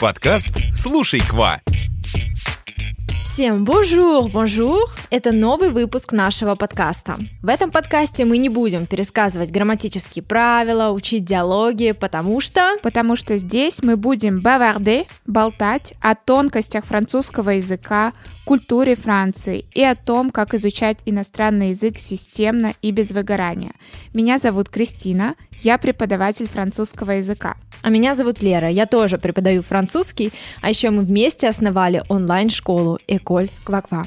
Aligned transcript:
Подкаст 0.00 0.48
«Слушай, 0.74 1.20
Quoi». 1.20 1.60
Всем 3.22 3.66
bonjour, 3.66 4.30
bonjour! 4.30 4.88
Это 5.10 5.32
новый 5.32 5.70
выпуск 5.70 6.12
нашего 6.12 6.54
подкаста. 6.54 7.18
В 7.42 7.48
этом 7.48 7.72
подкасте 7.72 8.24
мы 8.24 8.38
не 8.38 8.48
будем 8.48 8.86
пересказывать 8.86 9.50
грамматические 9.50 10.22
правила, 10.22 10.92
учить 10.92 11.24
диалоги, 11.24 11.90
потому 11.90 12.40
что... 12.40 12.76
Потому 12.80 13.16
что 13.16 13.36
здесь 13.36 13.82
мы 13.82 13.96
будем 13.96 14.40
bavarder, 14.40 15.06
болтать 15.26 15.94
о 16.00 16.14
тонкостях 16.14 16.84
французского 16.84 17.50
языка, 17.50 18.12
культуре 18.44 18.94
Франции 18.94 19.64
и 19.74 19.82
о 19.82 19.96
том, 19.96 20.30
как 20.30 20.54
изучать 20.54 20.98
иностранный 21.06 21.70
язык 21.70 21.98
системно 21.98 22.74
и 22.80 22.92
без 22.92 23.10
выгорания. 23.10 23.72
Меня 24.14 24.38
зовут 24.38 24.68
Кристина, 24.68 25.34
я 25.60 25.78
преподаватель 25.78 26.48
французского 26.48 27.10
языка. 27.10 27.56
А 27.82 27.90
меня 27.90 28.14
зовут 28.14 28.42
Лера, 28.42 28.68
я 28.68 28.86
тоже 28.86 29.18
преподаю 29.18 29.62
французский, 29.62 30.32
а 30.62 30.68
еще 30.68 30.90
мы 30.90 31.02
вместе 31.02 31.48
основали 31.48 32.04
онлайн-школу 32.08 33.00
Эколь 33.08 33.50
Кваква. 33.64 34.06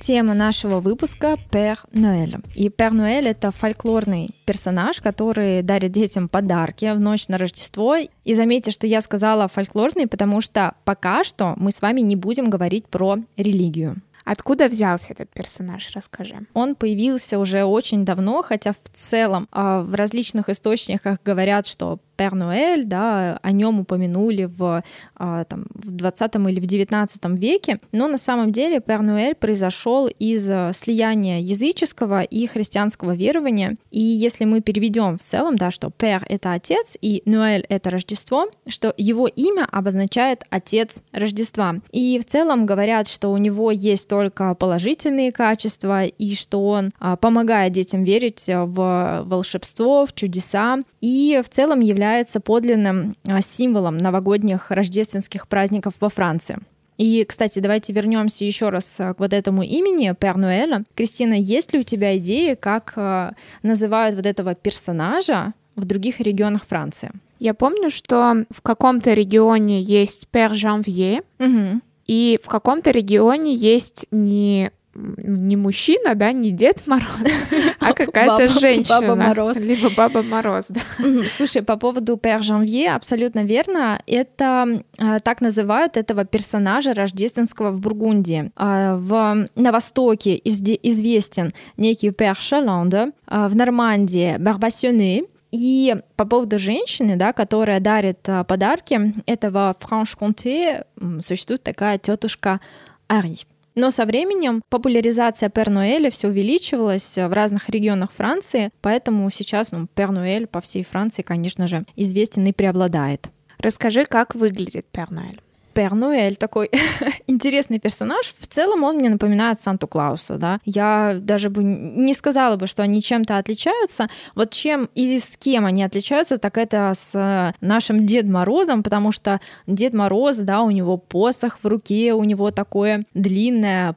Тема 0.00 0.32
нашего 0.32 0.80
выпуска— 0.80 1.36
Пер 1.50 1.78
Ноэль. 1.92 2.38
И 2.54 2.70
Пер 2.70 2.92
Ноэль— 2.92 3.28
это 3.28 3.50
фольклорный 3.50 4.30
персонаж, 4.46 5.02
который 5.02 5.60
дарит 5.62 5.92
детям 5.92 6.30
подарки 6.30 6.90
в 6.90 6.98
ночь 6.98 7.28
на 7.28 7.36
Рождество. 7.36 7.96
И 7.96 8.34
заметьте, 8.34 8.70
что 8.70 8.86
я 8.86 9.02
сказала 9.02 9.46
фольклорный, 9.46 10.06
потому 10.06 10.40
что 10.40 10.72
пока 10.86 11.22
что 11.22 11.52
мы 11.58 11.70
с 11.70 11.82
вами 11.82 12.00
не 12.00 12.16
будем 12.16 12.48
говорить 12.48 12.86
про 12.86 13.18
религию. 13.36 14.00
Откуда 14.24 14.68
взялся 14.68 15.12
этот 15.12 15.28
персонаж, 15.30 15.90
расскажи. 15.94 16.46
Он 16.54 16.76
появился 16.76 17.38
уже 17.38 17.64
очень 17.64 18.04
давно, 18.04 18.42
хотя 18.42 18.72
в 18.72 18.88
целом 18.94 19.48
а, 19.52 19.82
в 19.82 19.94
различных 19.94 20.48
источниках 20.48 21.18
говорят, 21.24 21.66
что 21.66 21.98
Пер 22.20 22.34
Ноэль, 22.34 22.84
да, 22.84 23.38
о 23.42 23.50
нем 23.50 23.80
упомянули 23.80 24.44
в, 24.44 24.84
а, 25.16 25.44
там, 25.44 25.64
в 25.72 25.90
20 25.90 26.34
или 26.50 26.60
в 26.60 26.66
19 26.66 27.24
веке, 27.38 27.78
но 27.92 28.08
на 28.08 28.18
самом 28.18 28.52
деле 28.52 28.80
Пер 28.80 29.00
Ноэль 29.00 29.34
произошел 29.34 30.06
из 30.06 30.46
а, 30.50 30.74
слияния 30.74 31.40
языческого 31.40 32.20
и 32.20 32.46
христианского 32.46 33.16
верования. 33.16 33.78
И 33.90 34.02
если 34.02 34.44
мы 34.44 34.60
переведем 34.60 35.16
в 35.16 35.22
целом, 35.22 35.56
да, 35.56 35.70
что 35.70 35.88
Пер— 35.88 36.26
это 36.28 36.52
отец, 36.52 36.98
и 37.00 37.22
Ноэль— 37.24 37.64
это 37.70 37.88
Рождество, 37.88 38.50
что 38.68 38.92
его 38.98 39.26
имя 39.26 39.66
обозначает 39.72 40.44
отец 40.50 41.02
Рождества. 41.12 41.76
И 41.90 42.18
в 42.18 42.26
целом 42.26 42.66
говорят, 42.66 43.08
что 43.08 43.30
у 43.32 43.38
него 43.38 43.70
есть 43.70 44.10
только 44.10 44.54
положительные 44.56 45.32
качества, 45.32 46.04
и 46.04 46.34
что 46.34 46.68
он 46.68 46.90
а, 47.00 47.16
помогает 47.16 47.72
детям 47.72 48.04
верить 48.04 48.44
в 48.46 49.22
волшебство, 49.24 50.04
в 50.04 50.12
чудеса, 50.12 50.80
и 51.00 51.40
в 51.42 51.48
целом 51.48 51.80
является 51.80 52.09
является 52.10 52.40
подлинным 52.40 53.16
а, 53.24 53.40
символом 53.40 53.96
новогодних 53.96 54.70
рождественских 54.70 55.46
праздников 55.46 55.94
во 56.00 56.08
Франции. 56.08 56.58
И, 56.98 57.24
кстати, 57.24 57.60
давайте 57.60 57.92
вернемся 57.92 58.44
еще 58.44 58.68
раз 58.68 58.96
а, 58.98 59.14
к 59.14 59.20
вот 59.20 59.32
этому 59.32 59.62
имени 59.62 60.12
Пер 60.18 60.36
Нуэля. 60.36 60.84
Кристина, 60.96 61.34
есть 61.34 61.72
ли 61.72 61.78
у 61.78 61.82
тебя 61.82 62.18
идеи, 62.18 62.54
как 62.54 62.94
а, 62.96 63.34
называют 63.62 64.16
вот 64.16 64.26
этого 64.26 64.54
персонажа 64.56 65.54
в 65.76 65.84
других 65.84 66.20
регионах 66.20 66.66
Франции? 66.66 67.12
Я 67.38 67.54
помню, 67.54 67.90
что 67.90 68.44
в 68.50 68.60
каком-то 68.60 69.14
регионе 69.14 69.80
есть 69.80 70.26
Пер 70.28 70.54
Жанвье, 70.54 71.22
угу. 71.38 71.80
и 72.06 72.40
в 72.42 72.48
каком-то 72.48 72.90
регионе 72.90 73.54
есть 73.54 74.06
не 74.10 74.72
не 74.94 75.56
мужчина, 75.56 76.14
да, 76.14 76.32
не 76.32 76.50
Дед 76.50 76.86
Мороз, 76.86 77.06
а 77.78 77.92
какая-то 77.92 78.48
женщина. 78.48 79.00
Баба 79.00 79.14
Мороз. 79.14 79.56
Либо 79.58 79.88
Баба 79.96 80.22
Мороз, 80.22 80.68
да. 80.68 80.80
Слушай, 81.28 81.62
по 81.62 81.76
поводу 81.76 82.16
Пер 82.16 82.42
Жанвье, 82.42 82.94
абсолютно 82.94 83.44
верно. 83.44 84.00
Это 84.06 84.82
а, 84.98 85.20
так 85.20 85.40
называют 85.40 85.96
этого 85.96 86.24
персонажа 86.24 86.92
рождественского 86.92 87.70
в 87.70 87.80
Бургундии. 87.80 88.50
А, 88.56 88.96
в, 88.96 89.48
на 89.54 89.72
Востоке 89.72 90.40
известен 90.42 91.52
некий 91.76 92.10
Пер 92.10 92.36
Шаланде, 92.36 93.12
а, 93.26 93.48
в 93.48 93.54
Нормандии 93.54 94.36
Барбасьоне, 94.38 95.24
и 95.52 95.96
по 96.14 96.24
поводу 96.24 96.58
женщины, 96.58 97.16
да, 97.16 97.32
которая 97.32 97.80
дарит 97.80 98.20
подарки, 98.46 99.14
этого 99.26 99.74
Франш-Конте 99.80 100.84
существует 101.20 101.62
такая 101.64 101.98
тетушка 101.98 102.60
Ари. 103.08 103.38
Но 103.74 103.90
со 103.90 104.04
временем 104.04 104.62
популяризация 104.68 105.48
Пернуэля 105.48 106.10
все 106.10 106.28
увеличивалась 106.28 107.16
в 107.16 107.32
разных 107.32 107.68
регионах 107.68 108.10
Франции, 108.12 108.70
поэтому 108.80 109.30
сейчас 109.30 109.72
ну, 109.72 109.86
Пернуэль 109.94 110.46
по 110.46 110.60
всей 110.60 110.82
Франции, 110.84 111.22
конечно 111.22 111.68
же, 111.68 111.84
известен 111.96 112.46
и 112.46 112.52
преобладает. 112.52 113.30
Расскажи, 113.58 114.06
как 114.06 114.34
выглядит 114.34 114.86
Пернуэль. 114.90 115.40
Пер 115.72 115.94
Нуэль 115.94 116.36
такой 116.36 116.70
интересный 117.26 117.78
персонаж. 117.78 118.34
В 118.38 118.46
целом 118.46 118.84
он 118.84 118.96
мне 118.96 119.08
напоминает 119.08 119.60
Санту 119.60 119.86
Клауса, 119.86 120.36
да. 120.36 120.60
Я 120.64 121.16
даже 121.20 121.50
бы 121.50 121.62
не 121.62 122.14
сказала 122.14 122.56
бы, 122.56 122.66
что 122.66 122.82
они 122.82 123.02
чем-то 123.02 123.38
отличаются. 123.38 124.08
Вот 124.34 124.50
чем 124.50 124.88
или 124.94 125.18
с 125.18 125.36
кем 125.36 125.66
они 125.66 125.82
отличаются, 125.82 126.38
так 126.38 126.58
это 126.58 126.92
с 126.94 127.12
э, 127.14 127.54
нашим 127.60 128.06
Дед 128.06 128.26
Морозом, 128.26 128.82
потому 128.82 129.12
что 129.12 129.40
Дед 129.66 129.92
Мороз, 129.92 130.38
да, 130.38 130.62
у 130.62 130.70
него 130.70 130.96
посох 130.96 131.58
в 131.62 131.66
руке, 131.66 132.14
у 132.14 132.24
него 132.24 132.50
такое 132.50 133.04
длинное 133.14 133.96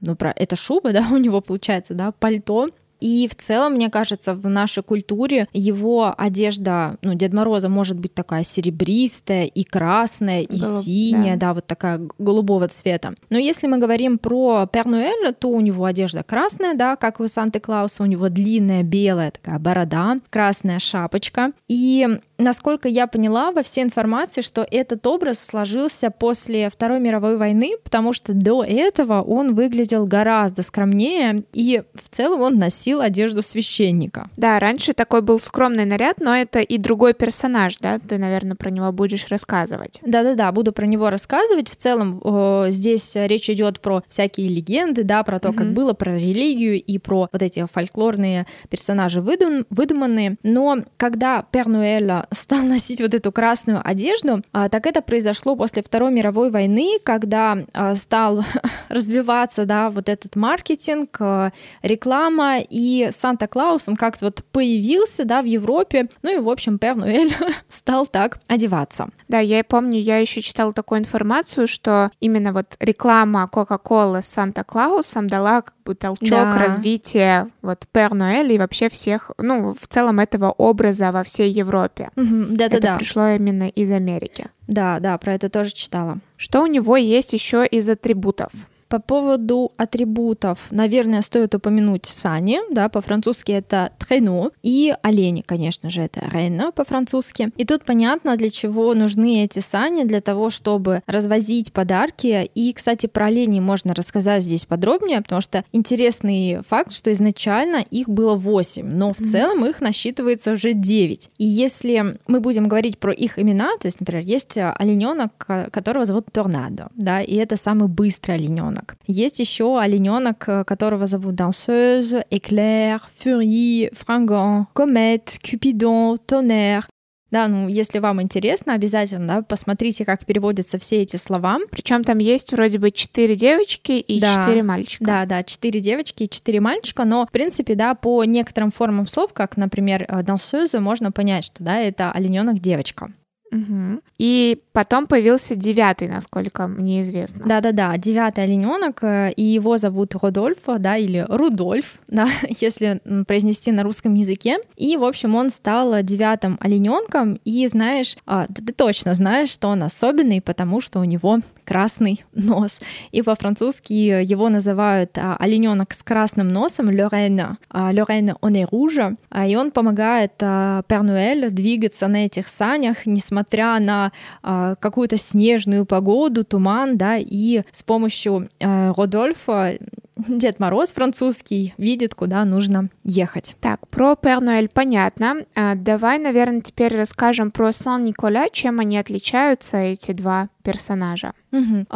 ну, 0.00 0.16
про 0.16 0.32
это 0.34 0.56
шуба, 0.56 0.92
да, 0.92 1.06
у 1.10 1.16
него 1.16 1.40
получается, 1.40 1.94
да, 1.94 2.12
пальто, 2.12 2.70
и 3.00 3.28
в 3.28 3.34
целом, 3.34 3.74
мне 3.74 3.90
кажется, 3.90 4.34
в 4.34 4.48
нашей 4.48 4.82
культуре 4.82 5.46
его 5.52 6.14
одежда, 6.16 6.96
ну, 7.02 7.14
Дед 7.14 7.32
Мороза 7.32 7.68
может 7.68 7.98
быть 7.98 8.14
такая 8.14 8.44
серебристая 8.44 9.44
и 9.44 9.64
красная, 9.64 10.42
и 10.42 10.58
Голуб, 10.58 10.82
синяя, 10.82 11.36
да. 11.36 11.48
да, 11.48 11.54
вот 11.54 11.66
такая 11.66 12.00
голубого 12.18 12.68
цвета. 12.68 13.14
Но 13.30 13.38
если 13.38 13.66
мы 13.66 13.78
говорим 13.78 14.18
про 14.18 14.66
Пернуэля, 14.66 15.32
то 15.32 15.48
у 15.48 15.60
него 15.60 15.84
одежда 15.84 16.22
красная, 16.22 16.74
да, 16.74 16.96
как 16.96 17.20
у 17.20 17.24
Санты-Клауса, 17.24 18.02
у 18.02 18.06
него 18.06 18.28
длинная 18.28 18.82
белая 18.82 19.30
такая 19.30 19.58
борода, 19.58 20.18
красная 20.30 20.78
шапочка. 20.78 21.52
И 21.68 22.06
насколько 22.38 22.88
я 22.88 23.06
поняла 23.06 23.52
во 23.52 23.62
всей 23.62 23.84
информации, 23.84 24.40
что 24.40 24.66
этот 24.70 25.06
образ 25.06 25.38
сложился 25.38 26.10
после 26.10 26.70
Второй 26.70 27.00
мировой 27.00 27.36
войны, 27.36 27.74
потому 27.82 28.12
что 28.12 28.32
до 28.32 28.64
этого 28.64 29.22
он 29.22 29.54
выглядел 29.54 30.06
гораздо 30.06 30.62
скромнее, 30.62 31.44
и 31.52 31.82
в 31.94 32.08
целом 32.08 32.40
он 32.42 32.58
носил 32.58 33.00
одежду 33.00 33.42
священника. 33.42 34.30
Да, 34.36 34.58
раньше 34.58 34.92
такой 34.92 35.22
был 35.22 35.40
скромный 35.40 35.84
наряд, 35.84 36.20
но 36.20 36.34
это 36.34 36.60
и 36.60 36.78
другой 36.78 37.14
персонаж, 37.14 37.76
да? 37.78 37.98
Ты, 37.98 38.18
наверное, 38.18 38.56
про 38.56 38.70
него 38.70 38.92
будешь 38.92 39.26
рассказывать. 39.28 40.00
Да-да-да, 40.04 40.50
буду 40.52 40.72
про 40.72 40.86
него 40.86 41.10
рассказывать. 41.10 41.68
В 41.68 41.76
целом 41.76 42.20
э, 42.22 42.66
здесь 42.70 43.16
речь 43.16 43.50
идет 43.50 43.80
про 43.80 44.02
всякие 44.08 44.48
легенды, 44.48 45.04
да, 45.04 45.22
про 45.22 45.38
то, 45.40 45.48
mm-hmm. 45.48 45.56
как 45.56 45.72
было, 45.72 45.92
про 45.92 46.16
религию 46.16 46.80
и 46.80 46.98
про 46.98 47.28
вот 47.32 47.42
эти 47.42 47.66
фольклорные 47.70 48.46
персонажи 48.68 49.20
выдум- 49.20 49.66
выдуманные. 49.70 50.36
Но 50.42 50.78
когда 50.96 51.42
Пернуэля 51.50 52.25
стал 52.32 52.62
носить 52.62 53.00
вот 53.00 53.14
эту 53.14 53.32
красную 53.32 53.80
одежду, 53.84 54.42
а, 54.52 54.68
так 54.68 54.86
это 54.86 55.02
произошло 55.02 55.56
после 55.56 55.82
Второй 55.82 56.12
мировой 56.12 56.50
войны, 56.50 56.98
когда 57.02 57.58
а, 57.72 57.94
стал 57.94 58.44
развиваться, 58.88 59.64
да, 59.64 59.90
вот 59.90 60.08
этот 60.08 60.36
маркетинг, 60.36 61.16
а, 61.20 61.52
реклама, 61.82 62.58
и 62.58 63.08
Санта-Клаус, 63.10 63.88
он 63.88 63.96
как-то 63.96 64.26
вот 64.26 64.44
появился, 64.52 65.24
да, 65.24 65.42
в 65.42 65.46
Европе, 65.46 66.08
ну 66.22 66.36
и, 66.36 66.40
в 66.40 66.48
общем, 66.48 66.78
Пер 66.78 66.96
Нуэль 66.96 67.34
стал 67.68 68.06
так 68.06 68.38
одеваться. 68.46 69.08
Да, 69.28 69.40
я 69.40 69.62
помню, 69.64 69.98
я 69.98 70.18
еще 70.18 70.40
читала 70.40 70.72
такую 70.72 71.00
информацию, 71.00 71.66
что 71.66 72.10
именно 72.20 72.52
вот 72.52 72.76
реклама 72.80 73.48
Кока-Колы 73.48 74.22
с 74.22 74.26
Санта-Клаусом 74.26 75.26
дала 75.26 75.62
толчок 75.94 76.28
да. 76.28 76.58
развития 76.58 77.48
вот 77.62 77.86
Пер 77.92 78.14
Нуэль 78.14 78.52
и 78.52 78.58
вообще 78.58 78.88
всех, 78.88 79.30
ну, 79.38 79.74
в 79.74 79.86
целом 79.86 80.20
этого 80.20 80.50
образа 80.50 81.12
во 81.12 81.22
всей 81.22 81.50
Европе. 81.50 82.10
Да-да-да. 82.16 82.76
Это 82.76 82.96
пришло 82.96 83.28
именно 83.28 83.68
из 83.68 83.90
Америки. 83.90 84.48
Да, 84.66 84.98
да, 85.00 85.16
про 85.18 85.34
это 85.34 85.48
тоже 85.48 85.72
читала. 85.72 86.18
Что 86.36 86.62
у 86.62 86.66
него 86.66 86.96
есть 86.96 87.32
еще 87.32 87.66
из 87.66 87.88
атрибутов? 87.88 88.50
По 88.88 89.00
поводу 89.00 89.72
атрибутов, 89.76 90.58
наверное, 90.70 91.22
стоит 91.22 91.54
упомянуть 91.54 92.06
сани, 92.06 92.60
да, 92.70 92.88
по-французски 92.88 93.52
это 93.52 93.90
трено, 93.98 94.50
и 94.62 94.94
олени, 95.02 95.42
конечно 95.44 95.90
же, 95.90 96.02
это 96.02 96.28
рейна 96.32 96.70
по-французски. 96.70 97.50
И 97.56 97.64
тут 97.64 97.84
понятно, 97.84 98.36
для 98.36 98.50
чего 98.50 98.94
нужны 98.94 99.42
эти 99.42 99.58
сани, 99.58 100.04
для 100.04 100.20
того, 100.20 100.50
чтобы 100.50 101.02
развозить 101.06 101.72
подарки. 101.72 102.48
И, 102.54 102.72
кстати, 102.72 103.06
про 103.06 103.26
оленей 103.26 103.60
можно 103.60 103.92
рассказать 103.92 104.44
здесь 104.44 104.66
подробнее, 104.66 105.20
потому 105.20 105.40
что 105.40 105.64
интересный 105.72 106.60
факт, 106.68 106.92
что 106.92 107.10
изначально 107.10 107.84
их 107.90 108.08
было 108.08 108.36
8, 108.36 108.86
но 108.86 109.12
в 109.12 109.18
целом 109.18 109.66
их 109.66 109.80
насчитывается 109.80 110.52
уже 110.52 110.74
9. 110.74 111.30
И 111.38 111.44
если 111.44 112.18
мы 112.28 112.40
будем 112.40 112.68
говорить 112.68 112.98
про 112.98 113.12
их 113.12 113.38
имена, 113.38 113.76
то 113.78 113.86
есть, 113.86 113.98
например, 114.00 114.22
есть 114.22 114.56
олененок, 114.56 115.32
которого 115.72 116.04
зовут 116.04 116.26
Торнадо, 116.30 116.88
да, 116.94 117.20
и 117.20 117.34
это 117.34 117.56
самый 117.56 117.88
быстрый 117.88 118.36
олененок 118.36 118.75
олененок. 118.76 118.96
Есть 119.06 119.40
еще 119.40 119.78
олененок, 119.78 120.44
э, 120.48 120.64
которого 120.64 121.06
зовут 121.06 121.34
Danseuse, 121.34 122.24
Éclair, 122.30 123.00
Furie, 123.22 123.92
Fringant, 123.92 124.66
Comète, 124.74 125.40
Cupidon, 125.42 126.16
Tonnerre. 126.26 126.84
Да, 127.32 127.48
ну, 127.48 127.66
если 127.66 127.98
вам 127.98 128.22
интересно, 128.22 128.74
обязательно 128.74 129.26
да, 129.26 129.42
посмотрите, 129.42 130.04
как 130.04 130.24
переводятся 130.24 130.78
все 130.78 131.02
эти 131.02 131.16
слова. 131.16 131.58
Причем 131.70 132.04
там 132.04 132.18
есть 132.18 132.52
вроде 132.52 132.78
бы 132.78 132.92
четыре 132.92 133.34
девочки 133.34 133.92
и 133.92 134.20
четыре 134.20 134.60
да, 134.60 134.62
мальчика. 134.62 135.04
Да, 135.04 135.26
да, 135.26 135.42
четыре 135.42 135.80
девочки 135.80 136.22
и 136.22 136.30
четыре 136.30 136.60
мальчика, 136.60 137.04
но, 137.04 137.26
в 137.26 137.32
принципе, 137.32 137.74
да, 137.74 137.96
по 137.96 138.22
некоторым 138.24 138.70
формам 138.70 139.08
слов, 139.08 139.32
как, 139.32 139.56
например, 139.56 140.06
дансеза, 140.22 140.80
можно 140.80 141.10
понять, 141.10 141.44
что, 141.44 141.64
да, 141.64 141.80
это 141.80 142.12
олененок 142.12 142.60
девочка. 142.60 143.10
Угу. 143.52 144.00
И 144.18 144.62
потом 144.72 145.06
появился 145.06 145.54
девятый, 145.54 146.08
насколько 146.08 146.66
мне 146.66 147.02
известно. 147.02 147.44
Да-да-да, 147.46 147.96
девятый 147.96 148.44
олененок, 148.44 149.02
э, 149.02 149.32
и 149.32 149.42
его 149.42 149.76
зовут 149.76 150.14
Родольф, 150.14 150.58
да, 150.78 150.96
или 150.96 151.24
Рудольф, 151.28 152.00
да, 152.08 152.28
если 152.60 153.00
произнести 153.26 153.72
на 153.72 153.82
русском 153.82 154.14
языке. 154.14 154.58
И, 154.76 154.96
в 154.96 155.04
общем, 155.04 155.34
он 155.34 155.50
стал 155.50 156.02
девятым 156.02 156.58
олененком, 156.60 157.40
и 157.44 157.66
знаешь, 157.68 158.16
а, 158.26 158.46
ты 158.46 158.72
точно 158.72 159.14
знаешь, 159.14 159.50
что 159.50 159.68
он 159.68 159.82
особенный, 159.82 160.40
потому 160.40 160.80
что 160.80 161.00
у 161.00 161.04
него 161.04 161.40
красный 161.64 162.24
нос. 162.34 162.80
И 163.12 163.22
по-французски 163.22 163.92
его 163.92 164.48
называют 164.48 165.16
а, 165.18 165.36
олененок 165.36 165.94
с 165.94 166.02
красным 166.02 166.48
носом, 166.48 166.88
Лорена. 166.88 167.58
Лорена, 167.72 168.36
он 168.40 168.54
и 168.54 168.64
rouge, 168.64 169.16
и 169.48 169.56
он 169.56 169.70
помогает 169.70 170.32
а, 170.40 170.82
Пернуэль 170.88 171.50
двигаться 171.50 172.08
на 172.08 172.26
этих 172.26 172.48
санях, 172.48 173.06
несмотря 173.06 173.35
на 173.80 174.12
а, 174.42 174.74
какую-то 174.76 175.16
снежную 175.16 175.86
погоду, 175.86 176.44
туман, 176.44 176.96
да, 176.96 177.16
и 177.18 177.62
с 177.72 177.82
помощью 177.82 178.48
а, 178.60 178.92
Родольфа 178.94 179.74
Дед 180.16 180.58
Мороз 180.60 180.92
французский 180.92 181.74
видит, 181.76 182.14
куда 182.14 182.44
нужно 182.46 182.88
ехать. 183.04 183.56
Так, 183.60 183.86
про 183.88 184.16
Пернуэль 184.16 184.68
понятно. 184.68 185.44
А, 185.54 185.74
давай, 185.74 186.18
наверное, 186.18 186.62
теперь 186.62 186.96
расскажем 186.96 187.50
про 187.50 187.70
Сан-Николя, 187.70 188.48
чем 188.50 188.80
они 188.80 188.98
отличаются, 188.98 189.76
эти 189.76 190.12
два 190.12 190.48
персонажа. 190.66 191.32
Угу. 191.52 191.86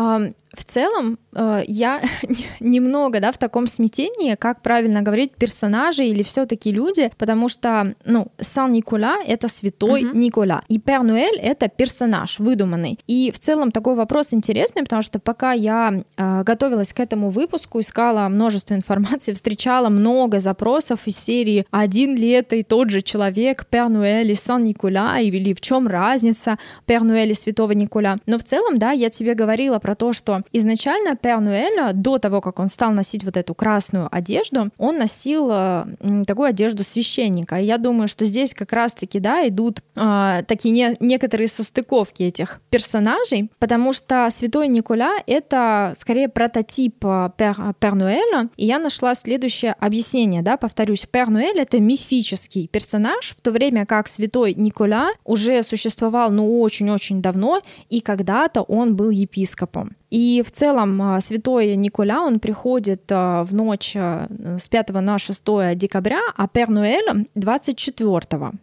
В 0.53 0.65
целом, 0.65 1.19
э, 1.33 1.63
я 1.67 2.01
немного, 2.61 3.21
да, 3.21 3.31
в 3.31 3.39
таком 3.39 3.67
смятении, 3.67 4.35
как 4.35 4.63
правильно 4.63 5.01
говорить, 5.03 5.37
персонажи 5.37 6.05
или 6.05 6.23
все-таки 6.23 6.73
люди, 6.73 7.11
потому 7.19 7.49
что, 7.49 7.95
ну, 8.05 8.27
Сан-Никола— 8.41 9.19
это 9.27 9.49
святой 9.49 10.03
uh-huh. 10.03 10.17
Никола, 10.17 10.63
и 10.69 10.79
Пер 10.79 11.03
Нуэль— 11.03 11.39
это 11.43 11.69
персонаж 11.69 12.41
выдуманный. 12.41 12.99
И 13.07 13.31
в 13.31 13.39
целом 13.39 13.71
такой 13.71 13.95
вопрос 13.95 14.35
интересный, 14.35 14.83
потому 14.83 15.03
что 15.03 15.21
пока 15.21 15.53
я 15.53 16.03
э, 16.17 16.43
готовилась 16.43 16.93
к 16.93 16.99
этому 16.99 17.31
выпуску, 17.31 17.79
искала 17.79 18.29
множество 18.29 18.75
информации, 18.75 19.33
встречала 19.33 19.89
много 19.89 20.41
запросов 20.41 21.07
из 21.07 21.17
серии 21.17 21.65
«Один 21.71 22.17
ли 22.17 22.29
это 22.29 22.57
и 22.57 22.65
тот 22.65 22.91
же 22.91 23.03
человек, 23.03 23.67
Пер 23.71 23.89
Нуэль 23.89 24.33
и 24.33 24.35
Сан-Никола, 24.35 25.21
или 25.21 25.55
в 25.55 25.61
чем 25.61 25.87
разница 25.87 26.59
Пер 26.87 27.03
Нуэль 27.03 27.31
и 27.31 27.35
святого 27.35 27.71
Никола?» 27.73 28.17
Но 28.27 28.37
в 28.37 28.43
целом, 28.43 28.60
да, 28.75 28.93
я 28.93 29.11
тебе 29.11 29.35
говорила 29.35 29.79
про 29.79 29.95
то, 29.95 30.13
что 30.13 30.43
изначально 30.53 31.17
Пер 31.17 31.41
Нуэля, 31.41 31.93
до 31.93 32.19
того, 32.19 32.41
как 32.41 32.59
он 32.59 32.69
стал 32.69 32.93
носить 32.93 33.25
вот 33.25 33.37
эту 33.37 33.55
красную 33.55 34.09
одежду, 34.11 34.71
он 34.79 34.99
носил 34.99 35.49
э, 35.51 35.85
такую 36.27 36.49
одежду 36.49 36.83
священника. 36.83 37.57
И 37.57 37.65
я 37.65 37.79
думаю, 37.79 38.09
что 38.09 38.25
здесь 38.25 38.55
как 38.55 38.73
раз-таки, 38.73 39.21
да, 39.21 39.47
идут 39.47 39.81
э, 39.97 40.43
такие 40.47 40.73
не, 40.73 40.97
некоторые 41.01 41.49
состыковки 41.49 42.23
этих 42.23 42.61
персонажей, 42.71 43.51
потому 43.59 43.93
что 43.93 44.29
Святой 44.31 44.69
Николя— 44.69 45.13
это 45.27 45.93
скорее 45.97 46.29
прототип 46.29 47.05
э, 47.05 47.31
Пер, 47.37 47.57
Пер 47.79 47.95
Нуэля, 47.95 48.49
и 48.57 48.67
я 48.67 48.79
нашла 48.79 49.15
следующее 49.15 49.73
объяснение, 49.73 50.43
да, 50.43 50.57
повторюсь, 50.57 51.07
Пер 51.11 51.29
Нуэль— 51.29 51.59
это 51.61 51.81
мифический 51.81 52.69
персонаж, 52.69 53.35
в 53.37 53.41
то 53.41 53.51
время 53.51 53.87
как 53.87 54.09
Святой 54.09 54.55
Николя 54.55 55.11
уже 55.25 55.63
существовал, 55.63 56.31
ну, 56.31 56.61
очень-очень 56.61 57.23
давно, 57.23 57.61
и 57.89 58.01
когда-то 58.51 58.63
он 58.63 58.97
был 58.97 59.11
епископом. 59.11 59.97
И 60.11 60.43
в 60.45 60.51
целом 60.51 61.01
а, 61.01 61.21
святой 61.21 61.77
Николя, 61.77 62.21
он 62.21 62.41
приходит 62.41 63.03
а, 63.11 63.45
в 63.45 63.55
ночь 63.55 63.93
а, 63.97 64.27
с 64.59 64.69
5 64.69 64.89
на 64.91 65.19
6 65.19 65.45
декабря, 65.77 66.21
а 66.37 66.49
Пер 66.49 66.69
Нуэль 66.69 67.29
24 67.37 68.21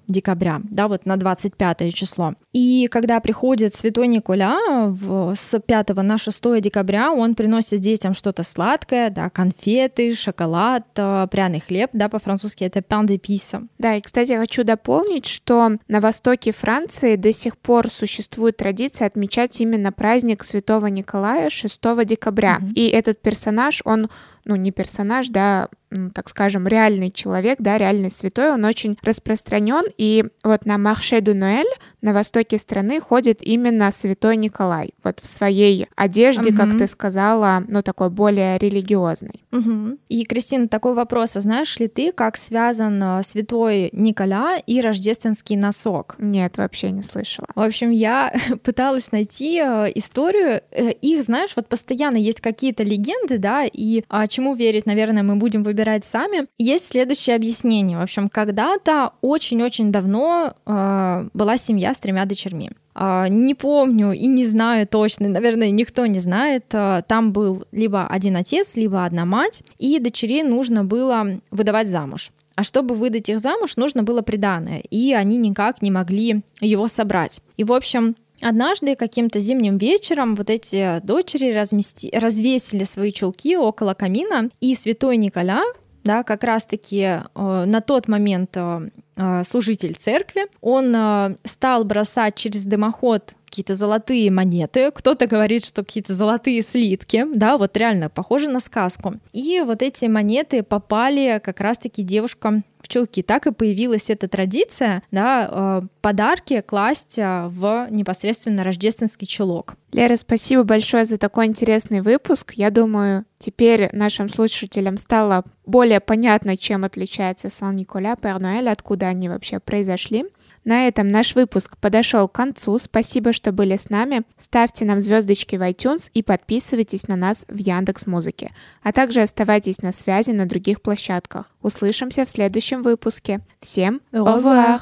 декабря, 0.07 0.62
да, 0.69 0.88
вот 0.88 1.06
на 1.06 1.16
25 1.16 1.94
число. 1.94 2.34
И 2.51 2.88
когда 2.92 3.19
приходит 3.22 3.75
святой 3.75 4.07
Николя 4.07 4.57
в, 4.88 5.34
с 5.36 5.57
5 5.57 5.95
на 5.95 6.18
6 6.18 6.62
декабря, 6.62 7.13
он 7.13 7.33
приносит 7.33 7.80
детям 7.80 8.13
что-то 8.13 8.44
сладкое, 8.44 9.10
да, 9.10 9.30
конфеты, 9.30 10.13
шоколад, 10.16 10.86
пряный 10.94 11.62
хлеб, 11.66 11.92
да, 11.94 12.10
по-французски 12.10 12.66
это 12.66 12.80
pain 12.80 13.06
d'épices. 13.06 13.68
Да, 13.78 13.95
и, 13.95 14.01
кстати, 14.01 14.31
я 14.31 14.40
хочу 14.40 14.66
дополнить, 14.66 15.25
что 15.25 15.78
на 15.88 16.01
востоке 16.01 16.51
Франции 16.51 17.16
до 17.16 17.31
сих 17.31 17.57
пор 17.57 17.90
существует 17.90 18.57
традиция 18.57 19.07
отмечать 19.07 19.62
именно 19.62 19.77
праздник 19.92 20.44
святого 20.44 20.88
Николая 20.88 21.08
Николая 21.18 21.50
6 21.50 22.06
декабря. 22.06 22.60
Mm-hmm. 22.62 22.74
И 22.74 22.90
этот 22.90 23.22
персонаж, 23.22 23.82
он 23.86 24.10
ну, 24.46 24.56
не 24.56 24.72
персонаж, 24.72 25.28
да, 25.30 25.70
так 26.13 26.30
скажем, 26.30 26.68
реальный 26.68 27.12
человек, 27.12 27.57
да, 27.60 27.78
реальный 27.78 28.10
святой, 28.10 28.51
он 28.51 28.66
очень 28.66 28.98
распространен, 29.01 29.86
и 29.98 30.25
вот 30.44 30.66
на 30.66 30.78
Марше 30.78 31.22
ду 31.22 31.34
Ноэль 31.34 31.72
на 32.01 32.13
востоке 32.13 32.57
страны 32.57 33.00
ходит 33.00 33.39
именно 33.42 33.92
святой 33.92 34.38
Николай, 34.38 34.92
вот 35.04 35.19
в 35.19 35.28
своей 35.28 35.88
одежде, 35.95 36.50
угу. 36.50 36.57
как 36.57 36.78
ты 36.78 36.88
сказала, 36.88 37.63
ну, 37.68 37.81
такой 37.81 38.10
более 38.10 38.57
религиозной. 38.57 39.45
Угу. 39.51 39.98
И, 40.10 40.25
Кристина, 40.25 40.68
такой 40.68 40.94
вопрос, 40.94 41.38
а 41.38 41.39
знаешь 41.39 41.80
ли 41.80 41.88
ты, 41.88 42.12
как 42.12 42.38
связан 42.38 43.01
э, 43.01 43.24
святой 43.24 43.90
Николя 43.94 44.57
и 44.66 44.81
рождественский 44.81 45.56
носок? 45.56 46.16
Нет, 46.19 46.57
вообще 46.57 46.92
не 46.92 47.01
слышала. 47.01 47.48
В 47.56 47.62
общем, 47.62 47.92
я 47.92 48.33
пыталась 48.63 49.12
найти 49.12 49.60
э, 49.60 49.92
историю, 49.95 50.62
э, 50.72 50.92
их, 50.92 51.24
знаешь, 51.24 51.54
вот 51.56 51.68
постоянно 51.68 52.18
есть 52.18 52.42
какие-то 52.42 52.83
легенды, 52.83 53.38
да, 53.38 53.66
и 53.66 54.04
а, 54.10 54.28
чему 54.28 54.54
верить, 54.54 54.86
наверное, 54.86 55.24
мы 55.24 55.36
будем 55.36 55.63
выбирать 55.63 55.77
сами. 56.04 56.48
Есть 56.58 56.88
следующее 56.88 57.36
объяснение. 57.36 57.98
В 57.98 58.02
общем, 58.02 58.30
когда-то 58.30 59.14
очень-очень 59.22 59.92
давно 59.92 60.54
э, 60.66 61.30
была 61.34 61.58
семья 61.58 61.94
с 61.94 62.00
тремя 62.00 62.26
дочерьми. 62.26 62.72
Uh, 62.96 63.30
не 63.30 63.54
помню 63.54 64.14
и 64.14 64.26
не 64.26 64.44
знаю 64.44 64.88
точно, 64.88 65.30
наверное, 65.30 65.70
никто 65.70 66.08
не 66.08 66.18
знает. 66.18 66.66
Uh, 66.72 67.04
там 67.08 67.32
был 67.32 67.66
либо 67.72 68.08
один 68.08 68.36
отец, 68.36 68.76
либо 68.76 69.06
одна 69.06 69.24
мать, 69.24 69.62
и 69.78 70.00
дочерей 70.00 70.42
нужно 70.42 70.84
было 70.84 71.40
выдавать 71.52 71.88
замуж. 71.88 72.32
А 72.56 72.64
чтобы 72.64 72.96
выдать 72.96 73.30
их 73.30 73.40
замуж, 73.40 73.78
нужно 73.78 74.02
было 74.02 74.24
приданное, 74.24 74.80
и 74.80 75.14
они 75.14 75.38
никак 75.38 75.84
не 75.84 75.92
могли 75.92 76.42
его 76.60 76.88
собрать. 76.88 77.40
И, 77.56 77.64
в 77.64 77.72
общем, 77.72 78.16
Однажды 78.42 78.95
каким-то 78.95 79.40
зимним 79.40 79.78
вечером 79.78 80.35
вот 80.35 80.50
эти 80.50 81.00
дочери 81.04 81.52
размести... 81.52 82.12
развесили 82.14 82.83
свои 82.83 83.12
чулки 83.12 83.57
около 83.57 83.94
камина, 83.94 84.50
и 84.62 84.76
святой 84.76 85.18
Николя, 85.18 85.64
да, 86.04 86.23
как 86.23 86.44
раз-таки 86.44 87.02
э, 87.02 87.21
на 87.35 87.81
тот 87.81 88.07
момент 88.07 88.56
э, 88.56 88.90
э 89.18 89.44
служитель 89.44 89.95
церкви, 89.95 90.47
он 90.62 90.95
э, 90.95 91.35
стал 91.44 91.83
бросать 91.83 92.35
через 92.35 92.66
дымоход 92.66 93.33
какие-то 93.47 93.75
золотые 93.75 94.30
монеты, 94.30 94.92
кто-то 94.92 95.25
говорит, 95.25 95.66
что 95.66 95.83
какие-то 95.83 96.13
золотые 96.13 96.61
слитки, 96.61 97.25
да, 97.33 97.57
вот 97.57 97.75
реально 97.77 98.09
похоже 98.09 98.49
на 98.49 98.59
сказку. 98.59 99.16
И 99.33 99.63
вот 99.66 99.81
эти 99.81 100.06
монеты 100.06 100.63
попали 100.63 101.42
как 101.44 101.61
раз-таки 101.61 102.04
девушкам 102.04 102.63
в 102.81 102.87
чулки. 102.87 103.21
Так 103.23 103.47
и 103.47 103.51
появилась 103.51 104.09
эта 104.09 104.27
традиция, 104.27 105.04
да, 105.11 105.81
э, 105.83 105.87
подарки 106.01 106.61
класть 106.61 107.18
э, 107.18 107.47
в 107.47 107.87
непосредственно 107.89 108.63
рождественский 108.63 109.27
чулок. 109.27 109.75
Лера, 109.92 110.16
спасибо 110.16 110.63
большое 110.63 111.06
за 111.06 111.18
такой 111.18 111.47
интересный 111.47 112.01
выпуск. 112.01 112.54
Я 112.56 112.69
думаю, 112.69 113.25
теперь 113.39 113.89
нашим 113.94 114.30
слушателям 114.30 114.97
стало 114.97 115.44
более 115.66 115.99
понятно, 115.99 116.57
чем 116.57 116.83
отличается 116.83 117.49
Сан-Николя, 117.49 118.16
Пер-Ноэль, 118.16 118.69
откуда 118.69 119.07
они 119.07 119.30
вообще 119.30 119.59
произошли. 119.59 120.25
На 120.68 120.86
этом 120.86 121.07
наш 121.07 121.33
выпуск 121.33 121.78
подошел 121.78 122.28
к 122.28 122.33
концу. 122.33 122.78
Спасибо, 122.78 123.31
что 123.31 123.54
были 123.54 123.78
с 123.78 123.90
нами. 123.90 124.24
Ставьте 124.38 124.83
нам 124.83 125.00
звездочки 125.00 125.56
в 125.56 125.62
iTunes 125.62 126.12
и 126.14 126.21
подписывайтесь 126.21 127.07
на 127.07 127.16
нас 127.16 127.45
в 127.47 127.56
Яндекс 127.56 128.06
Музыке. 128.06 128.52
А 128.83 128.92
также 128.92 129.21
оставайтесь 129.21 129.81
на 129.81 129.94
связи 129.94 130.31
на 130.31 130.45
других 130.45 130.81
площадках. 130.81 131.54
Услышимся 131.62 132.26
в 132.26 132.30
следующем 132.30 132.81
выпуске. 132.81 133.40
Всем 133.62 134.02
au 134.12 134.26
revoir! 134.26 134.81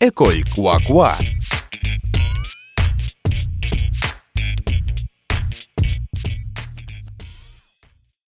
Quoi 0.00 0.42
Quoi 0.56 1.12